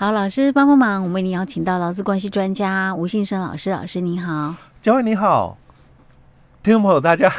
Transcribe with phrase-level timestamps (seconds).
[0.00, 5.58] 好，老师帮帮忙，我们为您邀请到劳资关系专家吴信生老师，老师您好，嘉惠你好，
[6.62, 7.30] 听众朋友大家。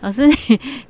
[0.00, 0.34] 老师，你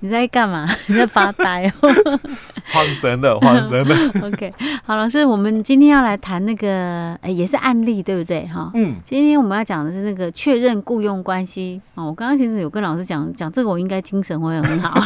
[0.01, 0.69] 你在干嘛？
[0.87, 1.89] 你在发呆哦？
[2.71, 3.97] 晃神的，晃神的。
[4.29, 4.53] OK，
[4.85, 8.47] 好，老师，我们今天要来谈那个，哎、欸，也是案例，对不对？
[8.49, 11.81] 哈，嗯，今天我们要讲的是那个确认雇佣关系。
[11.95, 15.03] 哦，我刚刚其实有跟老师讲讲这个，我应该精神会很好。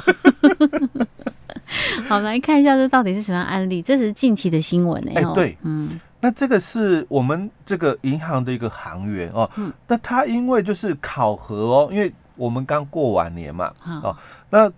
[2.12, 3.80] 好， 来看一下这到底是什么样案例？
[3.82, 5.24] 这是近期的新闻哎、欸。
[5.24, 12.12] 哎，对，嗯，那这个是我们这个银行的一个行员哦，嗯，那他因为就是考核哦，因为。
[12.34, 13.70] 我们刚过完年嘛，
[14.02, 14.16] 哦，
[14.48, 14.68] 那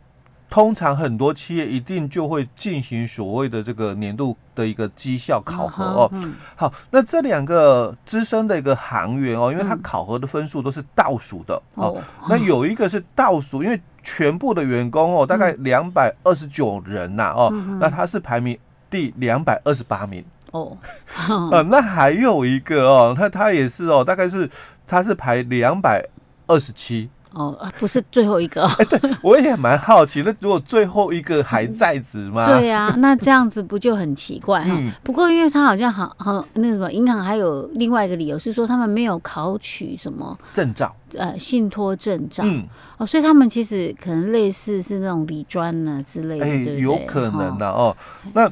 [0.51, 6.11] 通常很多企业一定就会进行所谓的这个年度的一个绩效考核哦。
[6.57, 11.97] 好，那这两个资深的一个行员哦，因为他考核的分数都是倒数的哦。
[12.29, 17.51] 那有一个是倒数，因为全部的员工哦，大概两百二十九人呐哦，
[17.81, 18.57] 那他是排名
[18.89, 20.77] 第两百二十八名哦。
[21.51, 24.49] 呃，那还有一个哦，他他也是哦，大概是
[24.87, 26.07] 他是排两百
[26.47, 27.09] 二十七。
[27.35, 28.65] 哦，不是最后一个。
[28.79, 32.47] 哎，对，我也蛮好奇，那如果最后一个还在职吗？
[32.59, 34.91] 对呀、啊，那这样子不就很奇怪哈、嗯？
[35.03, 42.45] 不过因为他好像好好那个什么银行还有另外一个理由是说他们没有考取什么证照，呃，信托证照。
[42.47, 42.65] 嗯，
[42.99, 47.97] 哦，所以他们其实可能类似是那种理专呢之类的，哎，有可能的哦。
[48.33, 48.47] 那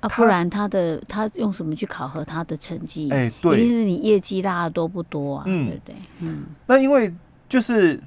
[0.00, 3.10] 啊，不然他的他用什么去考核他的成绩？
[3.10, 5.44] 哎，对，一定是你业绩拉的多不多啊？
[5.46, 5.94] 嗯，对不对？
[6.20, 7.12] 嗯，那因为。
[7.48, 8.00] 就是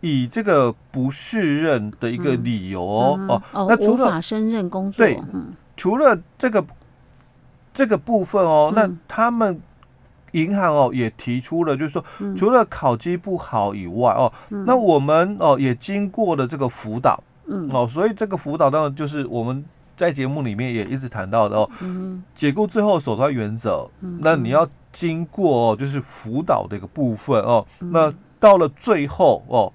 [0.00, 5.20] 以这个不适任的一个理由哦、嗯嗯、哦，那除了无法胜任工作，对，
[5.76, 6.64] 除了这个
[7.72, 9.60] 这个部分哦，那他们
[10.32, 17.70] 银行哦也提出了，就是说，除了考绩不好以外哦，那我们哦也经过了这个辅导，嗯。
[17.70, 19.64] 哦，所以这个辅导当然就是我们
[19.96, 21.70] 在节目里面也一直谈到的哦，
[22.34, 28.12] 解雇最后手段原则，那你要经过哦就是辅导的一个部分哦，那。
[28.42, 29.72] 到了最后哦，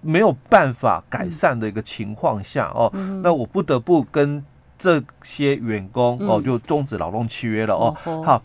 [0.00, 4.44] 没有办法改善的一个情况下哦，嗯、那我不得不跟
[4.78, 7.96] 这些员工哦就终止劳动契约了哦。
[8.06, 8.40] 嗯、好，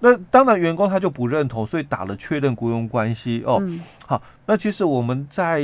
[0.00, 3.80] 那当然员工他就不认同，所以打了确认雇佣关系哦、嗯。
[4.06, 5.62] 好，那其实我们在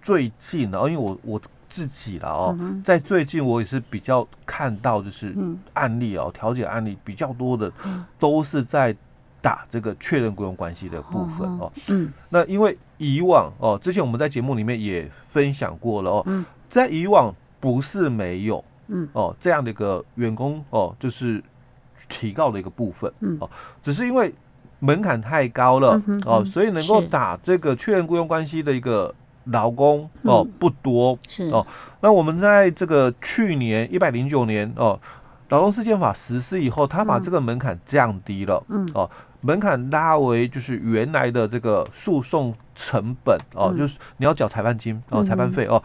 [0.00, 5.36] 最近哦，因为我我自己了哦，在最近我也是比较看到就是
[5.74, 7.70] 案例哦，调解案例比较多的
[8.18, 8.96] 都是在。
[9.42, 19.08] 打这个确认雇佣关系的部分哦，嗯，那因为以往哦，之前我们在节目里面也分享过了哦，在以往不是没有，嗯。
[19.12, 21.42] 哦这样的一个员工哦，就是
[22.08, 23.38] 提高的一个部分，嗯。
[23.40, 23.48] 哦，
[23.82, 24.34] 只是因为
[24.78, 29.14] 门槛太高了哦，所以能够打这个确认雇佣关系的一个
[29.44, 31.44] 劳工哦不多，是。
[31.44, 31.66] 哦，
[32.00, 35.00] 那我们在这个去年一百零九年哦，
[35.48, 38.86] 劳动事件法实施以后，他把这个门槛降低了，嗯。
[38.94, 39.10] 哦。
[39.42, 45.82] 门槛拉为就是原来的这个诉讼成本哦、嗯，就是你要缴裁判金哦，裁判费哦，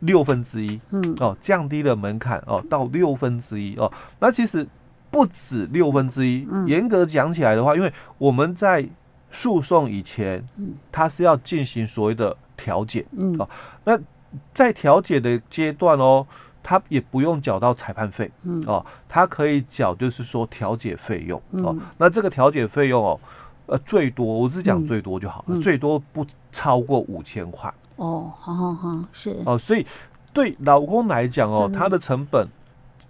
[0.00, 1.14] 六分之一，嗯。
[1.18, 4.66] 哦，降低了门槛哦到六分之一哦，那其实
[5.10, 8.88] 不止六分之一，严格讲起来的话，因为我们在
[9.30, 10.44] 诉讼以前，
[10.90, 13.36] 它是要进行所谓的调解，嗯。
[13.38, 13.48] 哦，
[13.84, 13.98] 那
[14.54, 16.26] 在调解的阶段哦。
[16.62, 18.62] 他也不用缴到裁判费，嗯。
[18.66, 23.20] 哦，他可以缴，就是说调解费用，哦，那这个调解费用哦，
[23.66, 29.36] 呃，最多我只讲最多就好了，最多不超过五千块，哦，好好好，是。
[29.44, 29.86] 哦，所以
[30.32, 32.46] 对老公来讲哦，他的成本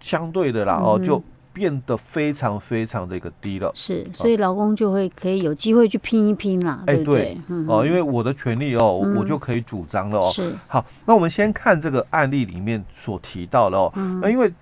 [0.00, 1.22] 相对的啦，哦就。
[1.52, 10.30] 变得非常非常的一个低了，是，所以劳工就会可以有机会去拼一拼啦，哎、欸，对，哦，因为我的权利哦、嗯，我就可以主张了哦。
[10.32, 14.52] 是，好，那我们先看这个案例里面所提到的哦，嗯、那因为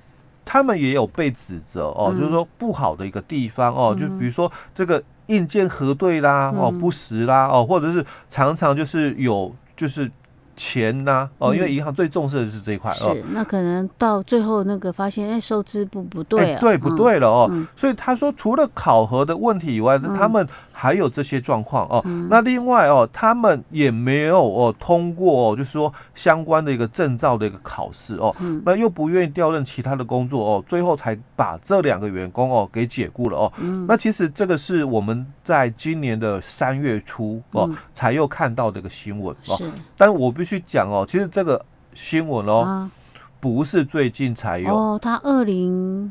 [0.45, 10.11] 他们也有被指责哦、嗯，就是说不好的一个地方哦，嗯、就比如说这个硬件核对啦，哦，不实啦，哦，或者是常常就是有就是。
[10.59, 13.15] 钱呐、啊，哦，因为银行最重视的是这一块哦。
[13.15, 17.65] 是，那可能到最后那个发现，哎，收支不不对啊，对不对了哦、嗯。
[17.77, 20.47] 所以他说，除了考核的问题以外，嗯、他们
[20.79, 22.27] 还有这些状况哦、嗯。
[22.29, 28.61] 那另外哦，他们也没有哦通过，就是说相关的一个证照的一个考试哦、嗯。
[28.67, 33.87] 那又不愿意调任其他的工作哦，最后才把这两个员工哦给解雇了哦、嗯。
[33.89, 39.57] 那其实这个是我们在今年的三月初哦、嗯、才又看到这个新闻哦。
[39.97, 40.49] 但我必须。
[40.49, 42.91] 去讲哦，其实这个新闻哦、啊，
[43.39, 44.99] 不是最近才有哦。
[44.99, 46.11] 他二零，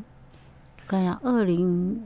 [0.86, 2.00] 看一下，二零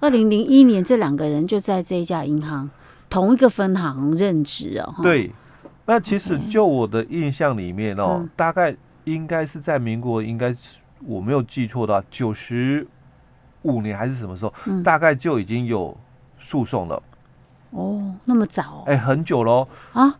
[0.00, 2.68] 二零零一年，这两个人就在这一家银行
[3.08, 4.94] 同一个分行任职哦。
[5.02, 5.32] 对，
[5.86, 10.54] 那其实就我的印象里面哦，嗯、大概应该是在民国应该
[11.04, 12.86] 我没有记错的话，九十
[13.62, 15.96] 五年还是什么时候，嗯大概就已经有
[16.38, 17.02] 诉讼了。
[17.70, 19.66] 哦，那么早哎、很久喽。
[19.92, 20.18] 啊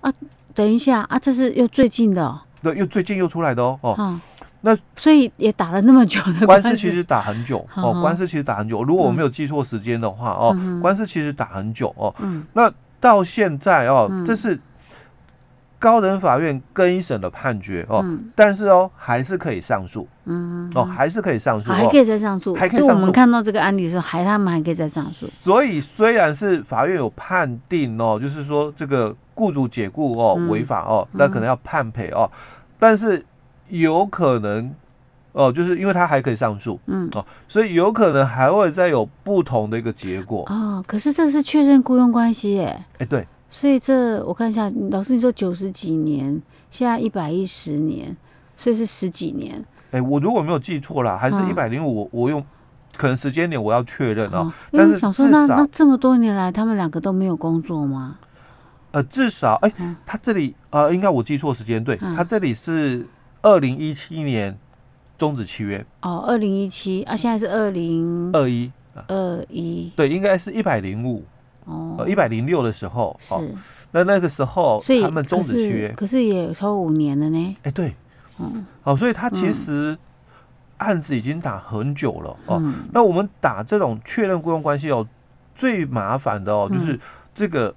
[0.00, 0.12] 啊！
[0.54, 2.40] 等一下啊，这是又最近的哦。
[2.62, 3.78] 对，又最近又出来的哦。
[3.82, 4.20] 哦，嗯
[4.66, 6.76] 那所以也打了那么久的官司司。
[6.76, 8.82] 其实打很久哦，官司其实打很久。
[8.82, 12.14] 如果我没有记错时间的话哦官司其实打很久哦。
[12.20, 12.42] 嗯。
[12.54, 14.58] 那到现在哦嗯，这是
[15.78, 18.30] 高等法院更一审的判决哦，嗯。
[18.34, 20.72] 但是哦，还是可以上诉嗯。
[20.74, 21.74] 哦，还是可以上诉哦。
[21.74, 21.98] 还可。
[21.98, 23.02] 以再上诉，就我还可以上诉。
[23.02, 25.26] 们看到这个案例的时候，还他们还可以再上诉。
[25.26, 30.48] 所以虽然是法院有判定哦，就是说这个雇主解雇哦嗯。
[30.48, 32.30] 违法哦，那可能要判赔哦，
[32.78, 33.22] 但是
[33.80, 34.74] 有可能
[35.32, 37.08] 哦，就是因为他还可以上诉嗯。
[37.14, 40.44] 哦，所以有可能还会再有不同的一个结果。
[40.48, 46.40] 哦，可是这是确认雇佣关系耶，哎，对，所以这我看一下，老师你说九十几年，
[46.70, 48.16] 现在一百一十年，
[48.56, 49.64] 所以是十几年。
[49.90, 51.50] 哎，我如果没有记错啦，还是嗯。
[51.50, 52.44] 一百零五，我用
[52.96, 54.52] 可能时间点我要确认哦。
[54.70, 58.18] 但是想说，那那这么多年来，他们两个都没有工作吗？
[58.92, 62.14] 呃，至少哎嗯，他这里呃，应该我记错时间，对嗯。
[62.14, 63.04] 他这里是
[63.44, 64.58] 二零一七年
[65.16, 68.72] 终止契约，哦，二零一七啊，现在是二零二一。
[69.08, 71.24] 二一对，应该是一百零五，
[71.64, 71.96] 哦。
[71.98, 73.54] 呃，，一百零六的时候，哦，是，
[73.90, 77.56] 那那个时候他们终止契约，可是也有超过五年了呢。
[77.64, 77.92] 哎，对，
[78.38, 79.98] 嗯哦，所以他其实
[80.76, 82.84] 案子已经打很久了，哦，嗯。
[82.92, 85.04] 那我们打这种确认雇佣关系哦，
[85.56, 86.96] 最麻烦的哦，就是
[87.34, 87.74] 这个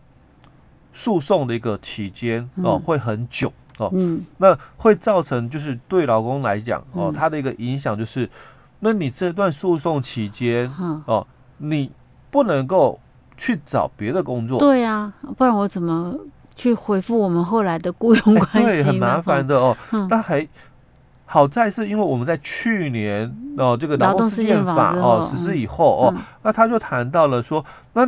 [0.94, 2.80] 诉讼的一个期间哦嗯。
[2.80, 4.26] 会很久哦，嗯。
[4.38, 8.30] 那会造成就是对劳工来讲哦嗯，他的一个影响就是，
[8.80, 11.26] 那你这段诉讼期间嗯，哦，
[11.58, 11.92] 你
[12.30, 13.00] 不能够
[13.36, 14.60] 去找别的工作。
[14.60, 16.16] 对啊，不然我怎么
[16.56, 19.76] 去回复我们后来的雇佣关系对，很麻烦的哦。
[19.92, 20.08] 嗯。
[20.10, 20.48] 那还
[21.26, 26.24] 好在是因为我们在去年哦，这个劳动事件法哦实施以后哦，嗯。
[26.44, 27.64] 那他就谈到了说，
[27.94, 28.08] 那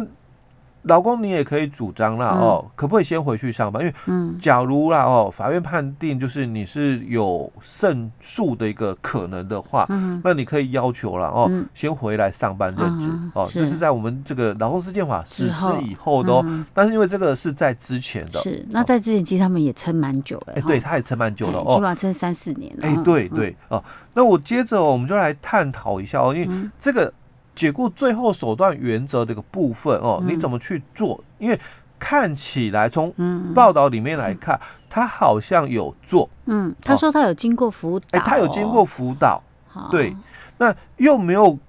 [0.90, 3.82] 劳工你也可以主张啦嗯哦，可不可以先回去上班？
[3.82, 16.44] 因为嗯假如啦哦，法院判定就是你是有胜诉的一个可能的话，嗯那你可以要求了哦，嗯先回来上班任职、嗯哦，这是在我们这个劳动事件法实施以后的哦。
[16.46, 21.80] 嗯但是因为这个是在之前的，是，那在之前其实他们也撑蛮久了哎、哈，对，他也撑蛮久了哦起哦。
[21.80, 22.88] 码撑三四年了。
[22.88, 23.84] 哎、嗯对，对哦，
[24.14, 27.12] 那我接着我们就来探讨一下哦，因为嗯这个
[27.60, 30.30] 解雇最后手段原则这个部分哦，嗯。
[30.30, 31.22] 你怎么去做？
[31.40, 31.60] 因为
[32.00, 33.54] 看起来从嗯。
[33.54, 34.58] 报道里面来看，
[34.90, 39.44] 他好像有做，嗯，他说他有经过辅导，哎、他有经过辅导，
[39.92, 40.16] 对。
[40.58, 41.60] 那又没有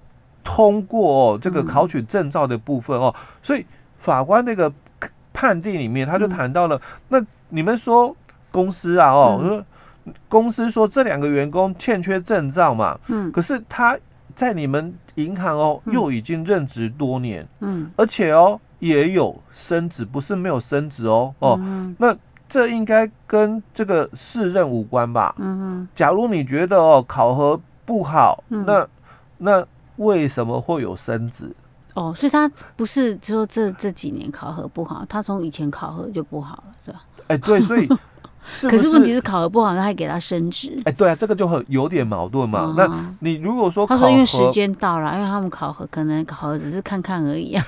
[0.45, 1.65] 通过、哦、这个嗯。
[1.65, 3.13] 考取证照的部分哦，
[3.43, 3.65] 所以
[3.99, 4.71] 法官那个
[5.33, 6.79] 判定里面他就谈到了，
[7.09, 8.15] 那你们说
[8.49, 9.61] 公司啊哦，
[10.29, 13.29] 公司说这两个员工欠缺证照嘛，嗯。
[13.33, 13.99] 可是他
[14.35, 22.15] 在你们银行哦嗯又已经任职多年，嗯而且哦也有升职，不是没有升职哦哦，嗯那
[22.49, 25.35] 这应该跟这个试任无关吧？
[25.37, 28.87] 嗯假如你觉得哦考核不好，嗯那
[29.37, 29.65] 那
[29.97, 31.53] 为什么会有升职？
[31.93, 37.03] 哦，所以他不是说这这几年考核不好，他从以前考核就不好了，是吧？
[37.27, 37.87] 哎，对，所以
[38.69, 40.77] 可是问题是考核不好，他还给他升职。
[40.85, 42.63] 哎，对啊，这个就很有点矛盾嘛。
[42.63, 47.63] 哦那你如果说考核，他说因为时间到了，因为他们考核可能考核只是看看而已啊。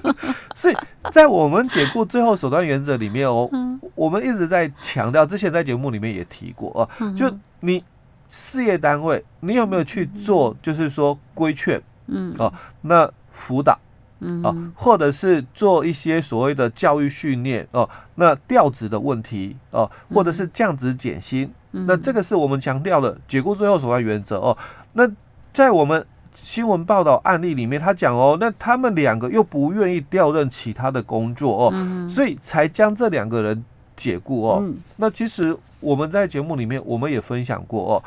[0.56, 0.76] 所以
[1.10, 7.82] 在我们解雇最后手段原则里面哦，嗯我们一直在强调，之前在节目里面也提过啊，嗯就你
[8.28, 13.78] 事业单位，你有没有去做，就是说规劝嗯哦，那辅导。
[14.22, 24.56] 嗯啊，或者是做一些所谓的教育训练哦，那调职的问题哦，或者是降职减薪，嗯那这个是我们强调的解雇最后手段原则哦。
[24.92, 25.10] 那
[25.52, 33.64] 在我们新闻报道案例里面，他讲哦，那他们两个又不愿意调任其他的工作哦，嗯所以才将这两个人
[33.96, 34.58] 解雇哦。
[34.62, 38.02] 嗯那其实我们在节目里面我们也分享过哦，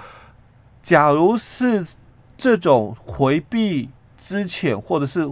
[0.81, 1.85] 假如是
[2.37, 5.25] 这种回避之前或者是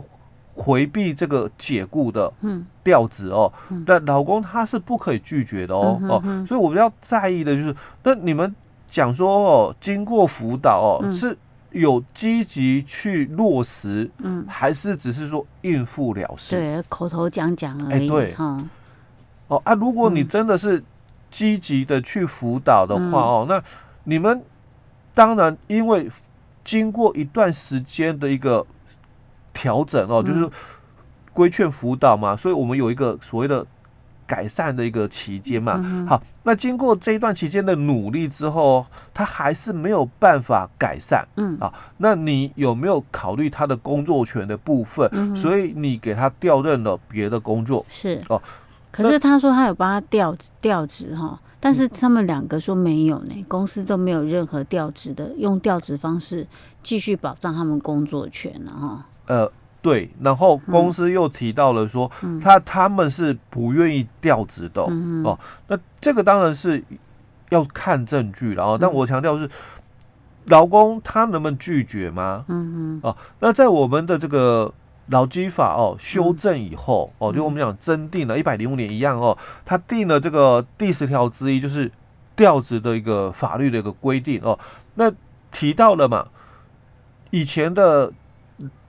[0.53, 2.65] 回避这个解雇的嗯。
[2.83, 8.53] 调子哦嗯，那老公他是不可以拒绝的哦哦所以我比较在意的就是，那你们
[8.87, 11.13] 讲说哦，经过辅导哦，嗯。
[11.13, 11.37] 是
[11.71, 16.55] 有积极去落实，嗯，还是只是说应付了事？
[16.55, 18.03] 对，口头讲讲而已。
[18.03, 18.35] 哎对。
[18.35, 18.63] 哈，
[19.47, 20.27] 哦啊，如果你嗯。
[20.27, 20.83] 真的是
[21.31, 23.13] 积极的去辅导的话嗯。
[23.13, 23.63] 哦，那
[24.03, 24.43] 你们
[25.13, 26.07] 当然因为
[26.65, 28.63] 经过一段时间的一个
[29.63, 30.51] 调整哦，就是嗯
[31.31, 33.65] 规劝辅导嘛，所以我们有一个所谓的
[34.27, 35.79] 改善的一个期间嘛。
[35.81, 41.25] 嗯、好，那经过这一段期间的努力之后，他还是没有办法改善。
[41.37, 45.09] 嗯啊，那你有没有考虑他的工作权的部分？
[45.13, 47.85] 嗯、所以你给他调任了别的工作。
[47.89, 48.41] 是哦，
[48.91, 56.45] 可是他说他有帮他调调职哈，但是他们两个说没有呢，公司都没有任何调职的，用调职方式
[56.83, 59.05] 继续保障他们工作权了哈。
[59.27, 59.51] 呃。
[59.83, 65.37] 对，然后公司又提到了说，嗯、他他们是不愿意调职的、嗯、哦。
[65.67, 66.81] 那这个当然是
[67.49, 68.77] 要看证据了哦。
[68.79, 69.49] 但我强调是，
[70.45, 72.45] 劳工他能不能拒绝吗？
[72.47, 74.73] 嗯哦，那在我们的这个
[75.07, 81.91] 劳基法哦修正以后、嗯、哦，就我们讲增订了一百零五年一样哦，他定了这个第十条之一，就是
[82.37, 84.57] 调职的一个法律的一个规定哦。
[84.95, 85.11] 那
[85.51, 86.29] 提到了嘛，
[87.31, 88.13] 以前的。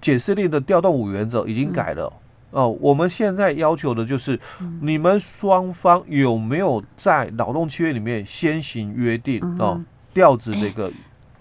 [0.01, 2.13] 解释令的调动五原则已经改了、
[2.53, 4.39] 嗯、哦，我们现在要求的就是
[4.81, 10.89] 你们双方有没有在劳动契约里面先行约定、嗯、哦调职那个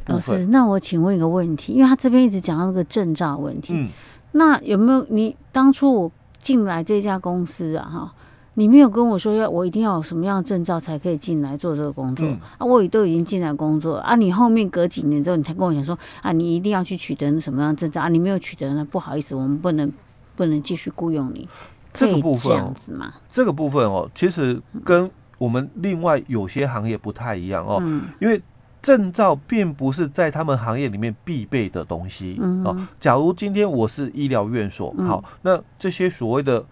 [0.05, 0.37] 部分。
[0.37, 3.89] 老师，那我请问一个问题，因为他这边一直讲到那个证照问题，嗯，
[4.31, 8.13] 那有没有你当初我进来这家公司啊哈？
[8.55, 12.65] 你没有跟我说要我一定要有什么样的证照才可以进来做这个工作、嗯、啊？
[12.65, 14.15] 我也都已经进来工作啊！
[14.15, 18.09] 你后面隔几年之后，你才跟我讲说啊，你一定要去取得什么样的证照啊？
[18.09, 19.91] 你没有取得呢，不好意思，我们不能
[20.35, 21.49] 不能继续雇佣你。
[21.93, 23.13] 这个部分这样子吗？
[23.27, 28.39] 这个部分哦，其实跟我们另外有些行业不太一样哦，嗯、因为
[28.83, 32.87] 证照并不是在他们行业里面必备的东西、嗯、哦。
[32.99, 36.63] 假如今天我是医疗院所，嗯、好，那这些所谓的。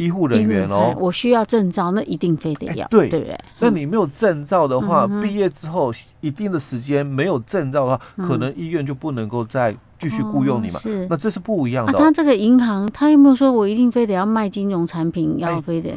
[0.00, 3.38] 医护人员哦，我需要证照，那一定非得要，对对不对？
[3.58, 5.92] 那你没有证照的话，毕业之后
[6.22, 10.80] 一定的时间没有证照的话，可能医院就不能够再继续雇佣你嘛。
[10.80, 11.92] 是，那这是不一样的。
[11.92, 15.34] 他这个银行，他有没有说我一定非得要卖金融产品？
[15.36, 15.94] 要非得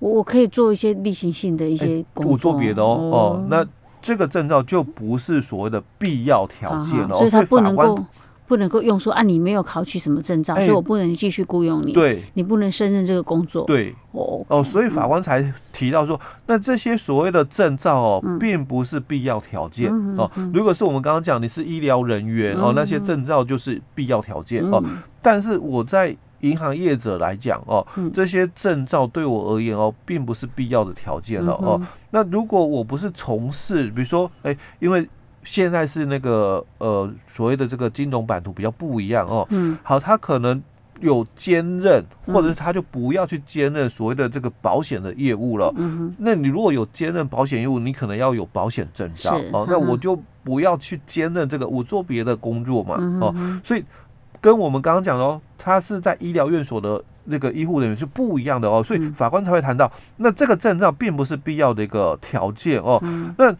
[0.00, 3.46] 我我可以做一些例行性的一些工作，我做别的哦哦。
[3.48, 3.64] 那
[4.02, 8.04] 这个证照就不是所谓的必要条件哦，所以他不能够。
[8.46, 11.92] 不能够用说啊，你没有考取什么证照，欸、所以我不能继续雇佣你。
[11.92, 13.64] 对，你不能胜任这个工作。
[13.64, 20.30] 对，哦哦，所以法官才提到说，嗯、那这些所谓的证照哦，嗯、并不是必要条件、嗯、哦。
[20.54, 24.84] 如果是我们刚刚讲你是医疗人员、嗯、哦，那些证照就是必要条件、嗯、哦。
[25.20, 31.82] 但是我在银行业者来讲哦，嗯、这些证照对我而言哦，并不是必要的条件了、嗯、哦。
[32.10, 35.08] 那如果我不是从事，比如说哎，因为。
[35.46, 40.60] 现在是那个呃所谓的这个金融版图比较不一样哦，嗯，好，他可能
[41.00, 53.84] 有兼任，或者是他就不要去兼任所谓的这个保险的业务了，嗯哼，那你如果有兼任保险业务，你可能要有保险证照哦，那我就不要去兼任这个，我做别的工作嘛，哦，所以
[54.40, 62.98] 跟我们刚刚讲的哦，他是在医疗院所的那个医护人员是不一样的哦，所以法官才会谈到，那这个证照并不是必要的一个条件哦，
[63.36, 63.54] 那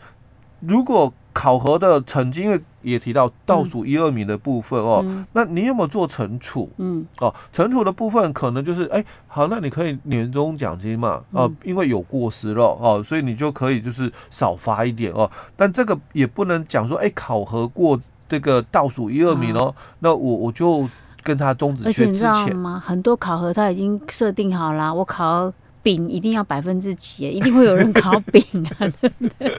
[0.60, 6.70] 如果考核的成绩，因为也提到倒数一二名的部分哦，嗯、那你有没有做惩处？
[6.78, 15.30] 嗯，哦，惩处的部分可能就是，哎，好，那你可以年终奖金嘛，哦、呃，因为有过失了哦，所以你就可以就是少发一点哦。
[15.54, 20.88] 但这个也不能讲说，哎，考核过这个倒数一二名哦，嗯、那我我就
[21.22, 21.84] 跟他终止。
[21.84, 22.82] 而且你知道吗？
[22.82, 25.52] 很多考核他已经设定好了，我考。
[25.86, 27.28] 丙一定要百分之几？
[27.28, 28.42] 一定会有人考丙
[28.76, 29.52] 啊， 对不对？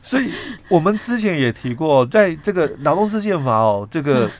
[0.00, 0.32] 所以
[0.70, 4.30] 我们之前也提过，在这个劳动事件法哦，这个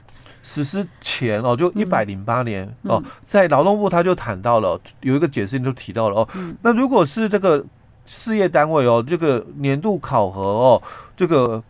[0.43, 6.29] 实施前哦，就一百零八年哦，在劳动部他就谈到了，有一个解释你就提到了哦。
[6.63, 7.63] 那如果是这个
[8.07, 10.83] 事业单位哦，这个年度考核哦，
[11.15, 11.63] 这个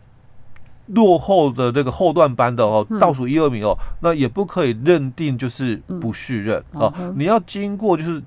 [0.86, 8.22] 落后的这个后段班的哦，倒数一二名哦，那也不可以认定就是不续任哦，你要经过就是。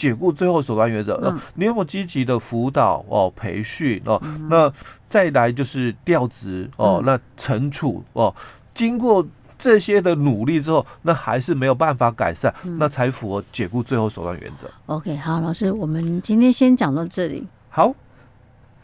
[0.00, 4.18] 解雇最后手段原则，嗯、你有没有积极的辅导哦、培训哦？
[4.24, 4.72] 嗯、那
[5.10, 8.34] 再来就是调职哦，嗯、那惩处哦，
[8.72, 9.26] 经过
[9.58, 14.66] 这些的努力之后，那还是没有办法改善，嗯、那才符合解雇最后手段原则。
[14.86, 17.46] OK，好，老师，我们今天先讲到这里。
[17.68, 17.94] 好。